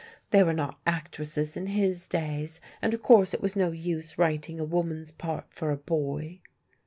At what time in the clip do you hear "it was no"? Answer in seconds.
3.35-3.71